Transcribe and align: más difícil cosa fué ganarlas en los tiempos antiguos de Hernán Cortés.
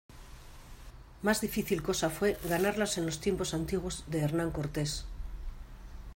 más 1.25 1.37
difícil 1.45 1.79
cosa 1.87 2.09
fué 2.17 2.31
ganarlas 2.53 2.97
en 2.97 3.05
los 3.05 3.21
tiempos 3.25 3.53
antiguos 3.59 4.03
de 4.11 4.21
Hernán 4.21 4.49
Cortés. 4.57 4.91